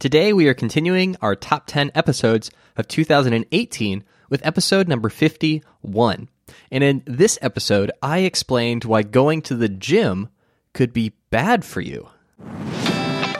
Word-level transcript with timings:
Today 0.00 0.32
we 0.32 0.48
are 0.48 0.54
continuing 0.54 1.14
our 1.20 1.36
top 1.36 1.66
10 1.66 1.90
episodes 1.94 2.50
of 2.74 2.88
2018 2.88 4.02
with 4.30 4.46
episode 4.46 4.88
number 4.88 5.10
51. 5.10 6.26
And 6.70 6.82
in 6.82 7.02
this 7.04 7.38
episode, 7.42 7.92
I 8.00 8.20
explained 8.20 8.86
why 8.86 9.02
going 9.02 9.42
to 9.42 9.54
the 9.54 9.68
gym 9.68 10.30
could 10.72 10.94
be 10.94 11.12
bad 11.28 11.66
for 11.66 11.82
you. 11.82 12.08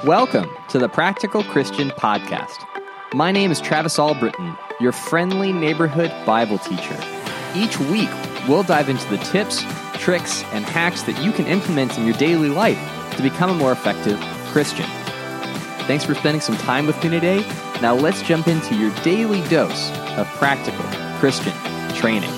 Welcome 0.05 0.51
to 0.69 0.79
the 0.79 0.91
Practical 0.91 1.43
Christian 1.45 1.93
Podcast. 1.93 2.63
My 3.15 3.33
name 3.33 3.51
is 3.51 3.63
Travis 3.63 3.99
Albritton, 3.99 4.55
your 4.81 4.93
friendly 4.93 5.55
neighborhood 5.55 6.13
Bible 6.27 6.59
teacher. 6.59 7.03
Each 7.55 7.81
week, 7.81 8.11
we'll 8.47 8.65
dive 8.65 8.91
into 8.91 9.09
the 9.09 9.17
tips, 9.25 9.65
tricks, 9.95 10.45
and 10.53 10.67
hacks 10.67 11.05
that 11.05 11.25
you 11.25 11.33
can 11.33 11.47
implement 11.47 11.97
in 11.97 12.05
your 12.05 12.19
daily 12.19 12.51
life 12.51 12.79
to 13.17 13.23
become 13.23 13.49
a 13.49 13.55
more 13.55 13.73
effective 13.73 14.21
Christian. 14.49 14.91
Thanks 15.91 16.05
for 16.05 16.15
spending 16.15 16.41
some 16.41 16.57
time 16.59 16.87
with 16.87 17.03
me 17.03 17.11
today. 17.11 17.41
Now 17.83 17.97
let's 17.97 18.23
jump 18.23 18.47
into 18.47 18.77
your 18.77 18.95
daily 19.03 19.43
dose 19.49 19.91
of 20.17 20.29
practical 20.35 20.85
Christian 21.19 21.53
training. 21.97 22.31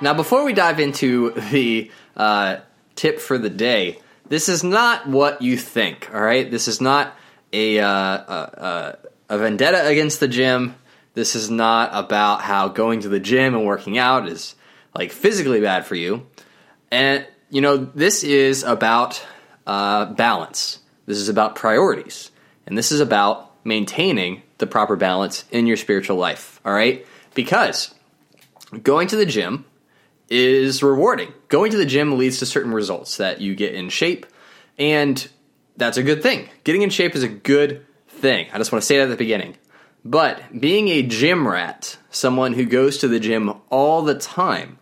Now, 0.00 0.14
before 0.14 0.42
we 0.42 0.54
dive 0.54 0.80
into 0.80 1.32
the 1.32 1.90
uh, 2.16 2.60
tip 2.94 3.20
for 3.20 3.36
the 3.36 3.50
day, 3.50 3.98
this 4.30 4.48
is 4.48 4.64
not 4.64 5.06
what 5.06 5.42
you 5.42 5.58
think, 5.58 6.08
all 6.14 6.22
right? 6.22 6.50
This 6.50 6.66
is 6.66 6.80
not 6.80 7.14
a, 7.52 7.78
uh, 7.78 7.86
a, 7.86 8.98
a 9.28 9.36
vendetta 9.36 9.86
against 9.86 10.18
the 10.18 10.28
gym. 10.28 10.76
This 11.12 11.34
is 11.34 11.50
not 11.50 11.90
about 11.92 12.40
how 12.40 12.68
going 12.68 13.00
to 13.00 13.10
the 13.10 13.20
gym 13.20 13.54
and 13.54 13.66
working 13.66 13.98
out 13.98 14.30
is 14.30 14.54
like 14.94 15.12
physically 15.12 15.60
bad 15.60 15.84
for 15.84 15.94
you. 15.94 16.26
And, 16.90 17.26
you 17.50 17.60
know, 17.60 17.76
this 17.76 18.24
is 18.24 18.62
about 18.62 19.22
uh, 19.66 20.06
balance. 20.06 20.78
This 21.06 21.18
is 21.18 21.28
about 21.28 21.56
priorities. 21.56 22.30
And 22.66 22.78
this 22.78 22.92
is 22.92 23.00
about 23.00 23.52
maintaining 23.64 24.42
the 24.58 24.66
proper 24.66 24.96
balance 24.96 25.44
in 25.50 25.66
your 25.66 25.76
spiritual 25.76 26.16
life, 26.16 26.60
all 26.64 26.72
right? 26.72 27.06
Because 27.34 27.94
going 28.82 29.08
to 29.08 29.16
the 29.16 29.26
gym 29.26 29.64
is 30.28 30.82
rewarding. 30.82 31.32
Going 31.48 31.70
to 31.72 31.76
the 31.76 31.86
gym 31.86 32.18
leads 32.18 32.38
to 32.38 32.46
certain 32.46 32.72
results 32.72 33.16
that 33.18 33.40
you 33.40 33.54
get 33.54 33.74
in 33.74 33.88
shape, 33.88 34.26
and 34.78 35.28
that's 35.76 35.96
a 35.96 36.02
good 36.02 36.22
thing. 36.22 36.48
Getting 36.64 36.82
in 36.82 36.90
shape 36.90 37.14
is 37.14 37.22
a 37.22 37.28
good 37.28 37.86
thing. 38.08 38.48
I 38.52 38.58
just 38.58 38.72
want 38.72 38.82
to 38.82 38.86
say 38.86 38.98
that 38.98 39.04
at 39.04 39.10
the 39.10 39.16
beginning. 39.16 39.56
But 40.04 40.58
being 40.58 40.88
a 40.88 41.02
gym 41.02 41.46
rat, 41.46 41.96
someone 42.10 42.54
who 42.54 42.64
goes 42.64 42.98
to 42.98 43.08
the 43.08 43.20
gym 43.20 43.52
all 43.70 44.02
the 44.02 44.18
time, 44.18 44.78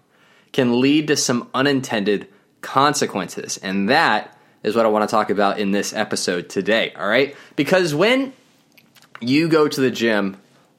can 0.52 0.80
lead 0.80 1.08
to 1.08 1.16
some 1.16 1.48
unintended 1.54 2.28
consequences. 2.60 3.58
And 3.58 3.88
that 3.88 4.36
is 4.62 4.76
what 4.76 4.86
I 4.86 4.88
want 4.88 5.08
to 5.08 5.12
talk 5.12 5.30
about 5.30 5.58
in 5.58 5.70
this 5.70 5.92
episode 5.92 6.48
today, 6.48 6.92
all 6.98 7.08
right? 7.08 7.34
Because 7.56 7.94
when 7.94 8.32
you 9.20 9.48
go 9.48 9.68
to 9.68 9.80
the 9.80 9.90
gym 9.90 10.36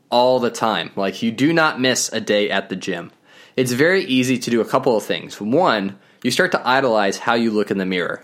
all 0.09 0.39
the 0.39 0.51
time, 0.51 0.91
like 0.95 1.21
you 1.21 1.31
do 1.31 1.53
not 1.53 1.79
miss 1.79 2.11
a 2.11 2.21
day 2.21 2.49
at 2.49 2.69
the 2.69 2.75
gym, 2.75 3.11
it's 3.55 3.71
very 3.71 4.03
easy 4.05 4.37
to 4.37 4.49
do 4.49 4.61
a 4.61 4.65
couple 4.65 4.95
of 4.95 5.03
things. 5.03 5.41
One, 5.41 5.97
you 6.23 6.31
start 6.31 6.51
to 6.51 6.67
idolize 6.67 7.17
how 7.17 7.33
you 7.33 7.51
look 7.51 7.71
in 7.71 7.77
the 7.77 7.85
mirror, 7.85 8.23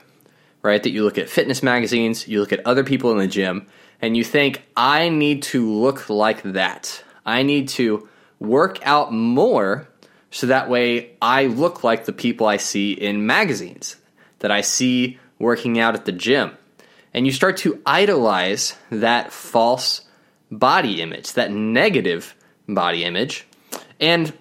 right? 0.62 0.82
That 0.82 0.92
you 0.92 1.04
look 1.04 1.18
at 1.18 1.30
fitness 1.30 1.64
magazines, 1.64 2.28
you 2.28 2.40
look 2.40 2.54
at 2.54 2.66
other 2.66 2.84
people 2.84 3.12
in 3.12 3.18
the 3.18 3.28
gym, 3.28 3.68
and 4.02 4.16
you 4.16 4.24
think, 4.24 4.64
I 4.76 5.10
need 5.10 5.44
to 5.44 5.68
look 5.70 6.10
like 6.10 6.44
that. 6.44 7.04
I 7.26 7.44
need 7.44 7.70
to 7.70 8.08
work 8.40 8.80
out 8.86 9.12
more 9.12 9.88
so 10.30 10.48
that 10.48 10.70
way 10.70 11.16
I 11.22 11.48
look 11.48 11.84
like 11.84 12.06
the 12.06 12.14
people 12.14 12.46
I 12.48 12.58
see 12.58 12.92
in 12.92 13.26
magazines, 13.26 13.96
that 14.40 14.52
I 14.52 14.62
see 14.62 15.20
working 15.40 15.80
out 15.80 15.96
at 15.96 16.06
the 16.06 16.12
gym. 16.12 16.58
And 17.14 17.26
you 17.26 17.32
start 17.32 17.58
to 17.58 17.82
idolize 17.86 18.76
that 18.92 19.32
false 19.32 20.02
body 20.52 21.02
image, 21.02 21.34
that 21.34 21.52
negative 21.52 22.36
body 22.68 23.04
image. 23.04 23.48
And 24.00 24.34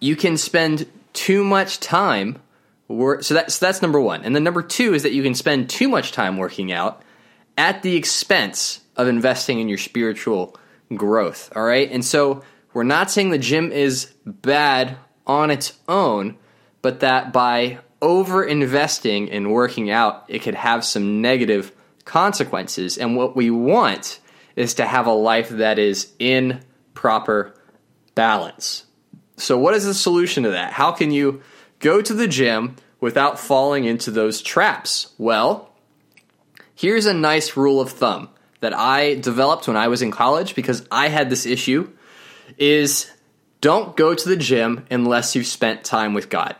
you 0.00 0.16
can 0.16 0.36
spend 0.36 0.88
too 1.12 1.44
much 1.44 1.80
time 1.80 2.38
work 2.86 3.22
so 3.22 3.34
that's 3.34 3.56
so 3.56 3.66
that's 3.66 3.82
number 3.82 4.00
1. 4.00 4.24
And 4.24 4.34
then 4.34 4.44
number 4.44 4.62
2 4.62 4.94
is 4.94 5.02
that 5.02 5.12
you 5.12 5.22
can 5.22 5.34
spend 5.34 5.68
too 5.68 5.88
much 5.88 6.12
time 6.12 6.38
working 6.38 6.72
out 6.72 7.02
at 7.56 7.82
the 7.82 7.96
expense 7.96 8.80
of 8.96 9.08
investing 9.08 9.60
in 9.60 9.68
your 9.68 9.78
spiritual 9.78 10.56
growth, 10.94 11.52
all 11.54 11.64
right? 11.64 11.90
And 11.90 12.04
so 12.04 12.42
we're 12.72 12.84
not 12.84 13.10
saying 13.10 13.30
the 13.30 13.38
gym 13.38 13.72
is 13.72 14.12
bad 14.24 14.96
on 15.26 15.50
its 15.50 15.78
own, 15.88 16.38
but 16.82 17.00
that 17.00 17.32
by 17.32 17.78
over 18.00 18.44
investing 18.44 19.28
in 19.28 19.50
working 19.50 19.90
out, 19.90 20.24
it 20.28 20.40
could 20.40 20.54
have 20.54 20.84
some 20.84 21.20
negative 21.20 21.72
consequences. 22.04 22.96
And 22.98 23.16
what 23.16 23.36
we 23.36 23.50
want 23.50 24.20
is 24.56 24.74
to 24.74 24.86
have 24.86 25.06
a 25.06 25.12
life 25.12 25.48
that 25.50 25.78
is 25.78 26.12
in 26.18 26.60
proper 26.94 27.54
balance. 28.14 28.84
So, 29.36 29.56
what 29.56 29.74
is 29.74 29.84
the 29.84 29.94
solution 29.94 30.42
to 30.42 30.50
that? 30.50 30.72
How 30.72 30.90
can 30.90 31.12
you 31.12 31.42
go 31.78 32.02
to 32.02 32.14
the 32.14 32.26
gym 32.26 32.76
without 33.00 33.38
falling 33.38 33.84
into 33.84 34.10
those 34.10 34.42
traps? 34.42 35.12
Well, 35.16 35.72
here's 36.74 37.06
a 37.06 37.14
nice 37.14 37.56
rule 37.56 37.80
of 37.80 37.90
thumb 37.90 38.30
that 38.60 38.74
I 38.76 39.14
developed 39.14 39.68
when 39.68 39.76
I 39.76 39.88
was 39.88 40.02
in 40.02 40.10
college 40.10 40.54
because 40.54 40.84
I 40.90 41.08
had 41.08 41.30
this 41.30 41.46
issue 41.46 41.90
is 42.56 43.10
don't 43.60 43.96
go 43.96 44.14
to 44.14 44.28
the 44.28 44.36
gym 44.36 44.86
unless 44.90 45.36
you've 45.36 45.46
spent 45.46 45.84
time 45.84 46.14
with 46.14 46.28
God. 46.28 46.56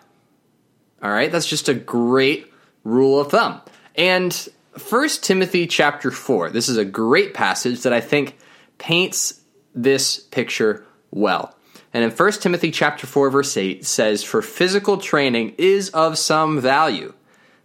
All 1.03 1.11
right, 1.11 1.31
that's 1.31 1.47
just 1.47 1.69
a 1.69 1.75
great 1.75 2.53
rule 2.85 3.21
of 3.21 3.31
thumb. 3.31 3.61
And 3.95 4.33
First 4.77 5.25
Timothy 5.25 5.67
chapter 5.67 6.11
4. 6.11 6.51
This 6.51 6.69
is 6.69 6.77
a 6.77 6.85
great 6.85 7.35
passage 7.35 7.83
that 7.83 7.93
I 7.93 8.01
think 8.01 8.37
paints 8.79 9.41
this 9.75 10.19
picture 10.19 10.87
well. 11.11 11.55
And 11.93 12.05
in 12.05 12.11
1 12.11 12.33
Timothy 12.33 12.71
chapter 12.71 13.07
4 13.07 13.31
verse 13.31 13.57
8 13.57 13.85
says 13.85 14.23
for 14.23 14.43
physical 14.43 14.99
training 14.99 15.55
is 15.59 15.91
of 15.91 16.19
some 16.19 16.61
value, 16.61 17.15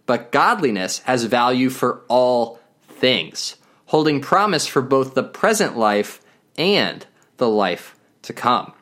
but 0.06 0.32
godliness 0.32 1.00
has 1.00 1.24
value 1.24 1.70
for 1.70 2.02
all 2.08 2.58
things, 2.88 3.56
holding 3.86 4.20
promise 4.20 4.66
for 4.66 4.82
both 4.82 5.14
the 5.14 5.22
present 5.22 5.76
life 5.76 6.20
and 6.56 7.06
the 7.36 7.48
life 7.48 7.96
to 8.22 8.32
come. 8.32 8.72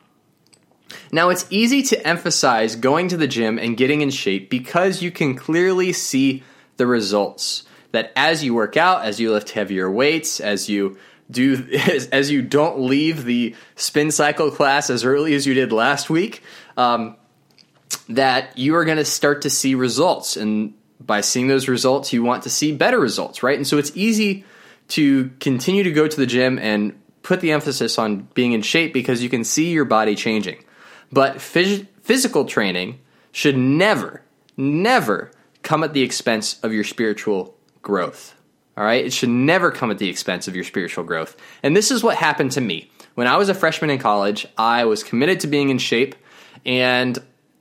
Now, 1.11 1.29
it's 1.29 1.45
easy 1.49 1.81
to 1.83 2.07
emphasize 2.07 2.75
going 2.75 3.07
to 3.09 3.17
the 3.17 3.27
gym 3.27 3.57
and 3.57 3.77
getting 3.77 4.01
in 4.01 4.09
shape 4.09 4.49
because 4.49 5.01
you 5.01 5.11
can 5.11 5.35
clearly 5.35 5.93
see 5.93 6.43
the 6.77 6.87
results. 6.87 7.63
That 7.91 8.11
as 8.15 8.43
you 8.43 8.55
work 8.55 8.75
out, 8.75 9.05
as 9.05 9.19
you 9.19 9.31
lift 9.31 9.51
heavier 9.51 9.89
weights, 9.89 10.39
as 10.39 10.67
you 10.67 10.97
do 11.29 11.67
as, 12.11 12.31
you 12.31 12.41
don't 12.41 12.81
leave 12.81 13.23
the 13.23 13.55
spin 13.75 14.11
cycle 14.11 14.51
class 14.51 14.89
as 14.89 15.03
early 15.03 15.33
as 15.33 15.45
you 15.45 15.53
did 15.53 15.71
last 15.71 16.09
week, 16.09 16.41
um, 16.77 17.15
that 18.09 18.57
you 18.57 18.75
are 18.75 18.85
going 18.85 18.97
to 18.97 19.05
start 19.05 19.43
to 19.43 19.49
see 19.49 19.75
results. 19.75 20.37
And 20.37 20.73
by 20.99 21.21
seeing 21.21 21.47
those 21.47 21.67
results, 21.67 22.13
you 22.13 22.23
want 22.23 22.43
to 22.43 22.49
see 22.49 22.71
better 22.71 22.99
results, 22.99 23.43
right? 23.43 23.57
And 23.57 23.67
so 23.67 23.77
it's 23.77 23.91
easy 23.95 24.45
to 24.89 25.31
continue 25.39 25.83
to 25.83 25.91
go 25.91 26.07
to 26.07 26.17
the 26.17 26.25
gym 26.25 26.59
and 26.59 26.99
put 27.23 27.41
the 27.41 27.51
emphasis 27.51 27.97
on 27.97 28.27
being 28.33 28.51
in 28.51 28.61
shape 28.61 28.93
because 28.93 29.23
you 29.23 29.29
can 29.29 29.43
see 29.43 29.71
your 29.71 29.85
body 29.85 30.15
changing. 30.15 30.63
But 31.13 31.35
phys- 31.35 31.87
physical 32.01 32.45
training 32.45 32.99
should 33.31 33.55
never, 33.55 34.23
never 34.57 35.31
come 35.61 35.83
at 35.83 35.93
the 35.93 36.01
expense 36.01 36.59
of 36.63 36.73
your 36.73 36.83
spiritual 36.83 37.55
growth. 37.83 38.35
All 38.75 38.83
right? 38.83 39.05
It 39.05 39.13
should 39.13 39.29
never 39.29 39.69
come 39.69 39.91
at 39.91 39.99
the 39.99 40.09
expense 40.09 40.47
of 40.47 40.55
your 40.55 40.63
spiritual 40.63 41.03
growth. 41.03 41.37
And 41.61 41.77
this 41.77 41.91
is 41.91 42.03
what 42.03 42.17
happened 42.17 42.51
to 42.53 42.61
me. 42.61 42.89
When 43.13 43.27
I 43.27 43.37
was 43.37 43.47
a 43.47 43.53
freshman 43.53 43.91
in 43.91 43.99
college, 43.99 44.47
I 44.57 44.85
was 44.85 45.03
committed 45.03 45.41
to 45.41 45.47
being 45.47 45.69
in 45.69 45.77
shape, 45.77 46.15
and 46.65 47.19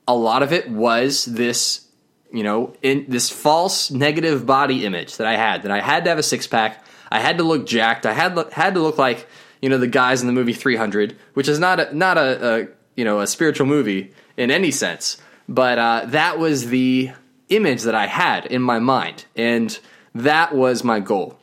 a 0.09 0.15
lot 0.15 0.43
of 0.43 0.51
it 0.55 0.71
was 0.71 1.27
this, 1.27 1.87
you 2.33 2.43
know, 2.43 2.75
in 2.81 3.05
this 3.09 3.29
false 3.29 3.91
negative 3.91 4.47
body 4.47 4.87
image 4.87 5.19
that 5.19 5.27
I 5.27 5.37
had 5.37 5.65
that 5.65 5.71
I 5.71 5.81
had 5.81 6.05
to 6.05 6.11
have 6.11 6.19
a 6.19 6.23
six 6.23 6.47
pack, 6.47 6.83
I 7.11 7.21
had 7.21 7.37
to 7.37 7.45
look 7.45 7.67
jacked, 7.67 8.07
I 8.07 8.15
had 8.15 8.35
had 8.53 8.73
to 8.75 8.81
look 8.81 8.97
like, 8.97 9.29
you 9.61 9.69
know, 9.69 9.77
the 9.77 9.87
guys 9.87 10.23
in 10.23 10.27
the 10.27 10.33
movie 10.33 10.55
300, 10.55 11.19
which 11.35 11.49
is 11.49 11.59
not 11.59 11.79
a, 11.79 11.95
not 11.95 12.17
a, 12.17 12.63
a 12.63 12.69
you 12.97 13.05
know 13.05 13.21
a 13.21 13.27
spiritual 13.27 13.67
movie 13.67 14.13
in 14.37 14.51
any 14.51 14.71
sense, 14.71 15.19
but 15.49 15.79
uh, 15.79 16.03
that 16.07 16.39
was 16.39 16.67
the 16.69 17.13
image 17.49 17.83
that 17.83 17.95
I 17.95 18.07
had 18.07 18.47
in 18.47 18.63
my 18.63 18.79
mind, 18.79 19.25
and 19.37 19.79
that 20.15 20.55
was 20.55 20.85
my 20.85 21.01
goal. 21.01 21.39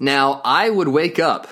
Now 0.00 0.40
I 0.44 0.70
would 0.70 0.88
wake 0.88 1.18
up 1.18 1.48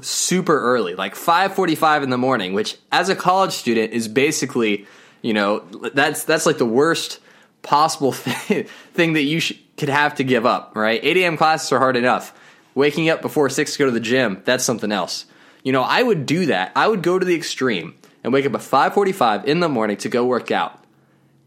super 0.00 0.58
early, 0.58 0.94
like 0.94 1.14
5:45 1.14 2.02
in 2.02 2.10
the 2.10 2.18
morning, 2.18 2.54
which 2.54 2.76
as 2.90 3.08
a 3.08 3.16
college 3.16 3.52
student 3.52 3.92
is 3.92 4.08
basically, 4.08 4.86
you 5.20 5.34
know, 5.34 5.60
that's 5.94 6.24
that's 6.24 6.46
like 6.46 6.58
the 6.58 6.66
worst 6.66 7.20
possible 7.62 8.12
thing, 8.12 9.12
that 9.12 9.22
you 9.22 9.40
sh- 9.40 9.54
could 9.76 9.88
have 9.88 10.16
to 10.16 10.24
give 10.24 10.46
up, 10.46 10.72
right? 10.74 11.00
8 11.02 11.16
a.m. 11.18 11.36
classes 11.36 11.70
are 11.72 11.78
hard 11.78 11.96
enough. 11.96 12.34
Waking 12.74 13.10
up 13.10 13.22
before 13.22 13.48
6 13.48 13.72
to 13.72 13.78
go 13.78 13.84
to 13.84 13.90
the 13.90 14.00
gym, 14.00 14.42
that's 14.44 14.64
something 14.64 14.90
else. 14.90 15.26
You 15.62 15.72
know, 15.72 15.82
I 15.82 16.02
would 16.02 16.26
do 16.26 16.46
that. 16.46 16.72
I 16.74 16.88
would 16.88 17.02
go 17.02 17.18
to 17.18 17.24
the 17.24 17.36
extreme 17.36 17.94
and 18.22 18.32
wake 18.32 18.46
up 18.46 18.54
at 18.54 18.60
5:45 18.60 19.44
in 19.44 19.60
the 19.60 19.68
morning 19.68 19.96
to 19.98 20.08
go 20.08 20.24
work 20.24 20.50
out. 20.50 20.78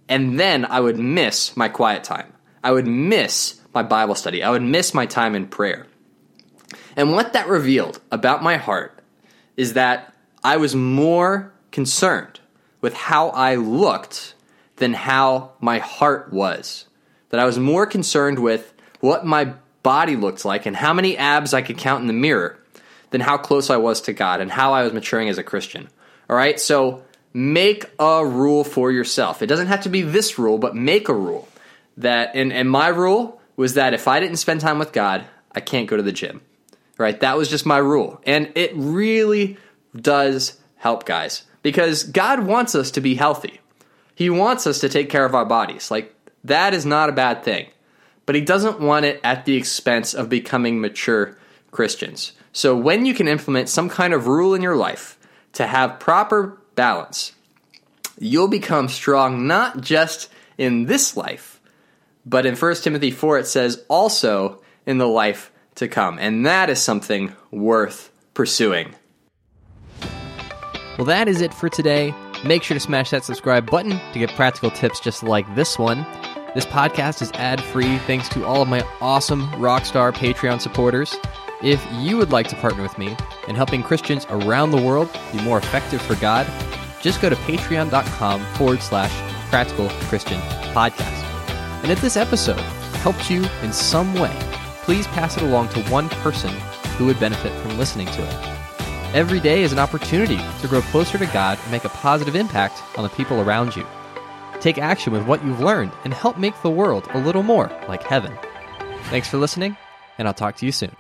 And 0.08 0.40
then 0.40 0.66
I 0.66 0.80
would 0.80 1.00
miss 1.00 1.56
my 1.58 1.70
quiet 1.70 2.04
time. 2.04 2.34
I 2.64 2.72
would 2.72 2.88
miss 2.88 3.60
my 3.74 3.84
Bible 3.84 4.16
study. 4.16 4.44
I 4.44 4.50
would 4.50 4.62
miss 4.62 4.94
my 4.94 5.06
time 5.06 5.36
in 5.36 5.48
prayer. 5.48 5.88
And 6.96 7.12
what 7.12 7.34
that 7.34 7.48
revealed 7.48 8.00
about 8.12 8.44
my 8.44 8.58
heart 8.58 9.00
is 9.58 9.74
that 9.74 10.14
I 10.44 10.58
was 10.58 10.76
more 10.76 11.54
concerned 11.72 12.40
with 12.82 12.94
how 12.94 13.30
I 13.30 13.56
looked 13.56 14.36
than 14.78 14.94
how 14.94 15.52
my 15.60 15.80
heart 15.80 16.32
was. 16.32 16.86
That 17.30 17.40
I 17.40 17.46
was 17.46 17.58
more 17.58 17.86
concerned 17.86 18.40
with 18.40 18.74
what 19.00 19.26
my 19.26 19.54
body 19.84 20.16
looked 20.16 20.46
like 20.46 20.66
and 20.66 20.76
how 20.76 20.94
many 20.94 21.18
abs 21.18 21.54
I 21.54 21.62
could 21.62 21.78
count 21.78 22.02
in 22.02 22.08
the 22.08 22.14
mirror 22.14 22.58
than 23.12 23.22
how 23.22 23.38
close 23.38 23.70
I 23.70 23.78
was 23.78 24.02
to 24.02 24.14
God 24.14 24.42
and 24.42 24.52
how 24.52 24.74
I 24.74 24.84
was 24.84 24.94
maturing 24.94 25.30
as 25.30 25.38
a 25.38 25.44
Christian. 25.44 25.90
All 26.30 26.36
right? 26.36 26.60
So 26.60 27.04
make 27.34 27.86
a 28.00 28.26
rule 28.26 28.64
for 28.64 28.92
yourself. 28.92 29.42
It 29.42 29.48
doesn't 29.48 29.68
have 29.68 29.82
to 29.82 29.90
be 29.90 30.02
this 30.02 30.40
rule, 30.40 30.58
but 30.58 30.76
make 30.76 31.10
a 31.10 31.14
rule. 31.14 31.48
That 31.98 32.36
and, 32.36 32.52
and 32.52 32.70
my 32.70 32.88
rule 32.88 33.42
was 33.56 33.76
that 33.76 33.94
if 33.94 34.08
I 34.08 34.20
didn't 34.20 34.38
spend 34.38 34.62
time 34.62 34.80
with 34.80 34.92
God, 34.92 35.26
I 35.52 35.62
can't 35.62 35.88
go 35.88 35.98
to 35.98 36.04
the 36.04 36.12
gym. 36.12 36.42
Right? 36.98 37.20
That 37.20 37.38
was 37.38 37.50
just 37.50 37.66
my 37.66 37.78
rule. 37.78 38.22
And 38.26 38.52
it 38.56 38.72
really 38.76 39.58
does 39.96 40.58
help, 40.78 41.06
guys, 41.06 41.44
because 41.62 42.04
God 42.04 42.42
wants 42.42 42.76
us 42.76 42.92
to 42.92 43.02
be 43.02 43.16
healthy. 43.16 43.60
He 44.14 44.30
wants 44.30 44.66
us 44.66 44.80
to 44.80 44.90
take 44.90 45.10
care 45.10 45.26
of 45.26 45.36
our 45.36 45.46
bodies. 45.46 45.92
Like, 45.92 46.16
that 46.46 46.74
is 46.74 46.86
not 46.86 47.10
a 47.10 47.14
bad 47.14 47.44
thing. 47.44 47.68
But 48.26 48.36
He 48.36 48.42
doesn't 48.42 48.80
want 48.80 49.06
it 49.06 49.20
at 49.24 49.46
the 49.46 49.58
expense 49.58 50.14
of 50.14 50.30
becoming 50.30 50.80
mature 50.80 51.38
Christians. 51.72 52.32
So, 52.54 52.78
when 52.78 53.06
you 53.06 53.14
can 53.14 53.28
implement 53.28 53.68
some 53.68 53.90
kind 53.90 54.14
of 54.14 54.28
rule 54.28 54.54
in 54.54 54.62
your 54.62 54.78
life 54.78 55.15
to 55.56 55.68
have 55.68 56.00
proper 56.00 56.58
balance, 56.76 57.34
you'll 58.20 58.48
become 58.48 58.88
strong 58.88 59.48
not 59.48 59.82
just 59.82 60.30
in 60.58 60.86
this 60.86 61.18
life, 61.18 61.60
but 62.26 62.46
in 62.46 62.56
1 62.56 62.76
Timothy 62.76 63.12
4 63.12 63.40
it 63.40 63.48
says 63.48 63.84
also 63.88 64.62
in 64.86 64.98
the 64.98 65.08
life 65.08 65.52
to 65.76 65.88
come. 65.88 66.18
And 66.20 66.46
that 66.46 66.70
is 66.70 66.82
something 66.82 67.36
worth 67.52 68.12
pursuing. 68.34 68.96
Well, 70.98 71.06
that 71.06 71.28
is 71.28 71.42
it 71.42 71.54
for 71.54 71.68
today. 71.68 72.14
Make 72.46 72.64
sure 72.64 72.76
to 72.76 72.80
smash 72.80 73.10
that 73.10 73.26
subscribe 73.26 73.70
button 73.70 74.00
to 74.14 74.20
get 74.20 74.30
practical 74.32 74.72
tips 74.72 75.00
just 75.00 75.24
like 75.24 75.54
this 75.56 75.78
one. 75.78 76.06
This 76.54 76.66
podcast 76.66 77.22
is 77.22 77.32
ad 77.34 77.62
free 77.62 77.98
thanks 78.00 78.30
to 78.30 78.46
all 78.46 78.62
of 78.62 78.70
my 78.70 78.82
awesome 79.02 79.50
Rockstar 79.54 80.14
Patreon 80.14 80.62
supporters. 80.62 81.16
If 81.62 81.86
you 82.00 82.16
would 82.18 82.32
like 82.32 82.48
to 82.50 82.56
partner 82.56 82.82
with 82.82 82.98
me 82.98 83.16
in 83.48 83.56
helping 83.56 83.84
Christians 83.84 84.26
around 84.30 84.72
the 84.72 84.82
world 84.82 85.10
be 85.32 85.42
more 85.42 85.58
effective 85.58 86.02
for 86.02 86.16
God, 86.16 86.48
just 87.02 87.22
go 87.22 87.30
to 87.30 87.36
patreon.com 87.36 88.46
forward 88.56 88.82
slash 88.82 89.12
practical 89.50 89.90
Christian 90.10 90.40
podcast. 90.74 91.24
And 91.84 91.92
if 91.92 92.02
this 92.02 92.18
episode 92.18 92.60
helped 93.02 93.30
you 93.30 93.46
in 93.62 93.72
some 93.72 94.14
way, 94.16 94.36
please 94.84 95.08
pass 95.08 95.38
it 95.38 95.44
along 95.44 95.70
to 95.70 95.84
one 95.84 96.10
person 96.10 96.50
who 96.98 97.06
would 97.06 97.20
benefit 97.20 97.52
from 97.62 97.78
listening 97.78 98.08
to 98.08 98.22
it. 98.24 98.56
Every 99.14 99.40
day 99.40 99.64
is 99.64 99.72
an 99.72 99.80
opportunity 99.80 100.40
to 100.62 100.68
grow 100.68 100.82
closer 100.82 101.18
to 101.18 101.26
God 101.28 101.58
and 101.62 101.72
make 101.72 101.86
a 101.86 101.90
positive 101.90 102.36
impact 102.36 102.82
on 102.98 103.04
the 103.04 103.10
people 103.10 103.40
around 103.40 103.76
you. 103.76 103.86
Take 104.60 104.78
action 104.78 105.14
with 105.14 105.26
what 105.26 105.44
you've 105.46 105.60
learned 105.60 105.92
and 106.04 106.14
help 106.14 106.38
make 106.38 106.60
the 106.62 106.70
world 106.70 107.08
a 107.12 107.20
little 107.20 107.44
more 107.44 107.70
like 107.88 108.04
heaven. 108.04 108.38
Thanks 109.06 109.30
for 109.30 109.38
listening, 109.38 109.78
and 110.18 110.28
I'll 110.28 110.34
talk 110.34 110.56
to 110.58 110.66
you 110.66 110.72
soon. 110.72 110.96